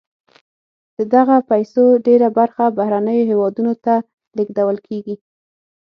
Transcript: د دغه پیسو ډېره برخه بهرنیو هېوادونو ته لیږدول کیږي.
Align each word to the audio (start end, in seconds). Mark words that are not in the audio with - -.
د 0.97 0.99
دغه 1.15 1.35
پیسو 1.49 1.83
ډېره 2.07 2.27
برخه 2.39 2.63
بهرنیو 2.77 3.29
هېوادونو 3.31 3.73
ته 3.85 3.93
لیږدول 4.37 4.77
کیږي. 4.87 5.15